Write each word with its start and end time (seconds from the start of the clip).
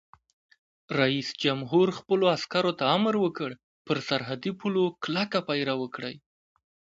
رئیس 0.99 1.27
جمهور 1.43 1.87
خپلو 1.99 2.25
عسکرو 2.35 2.71
ته 2.79 2.83
امر 2.97 3.13
وکړ؛ 3.23 3.51
پر 3.85 3.97
سرحدي 4.07 4.51
پولو 4.59 4.83
کلک 5.03 5.31
پیره 5.47 5.75
وکړئ! 5.81 6.15